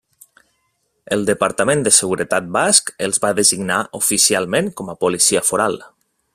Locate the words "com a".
4.81-4.97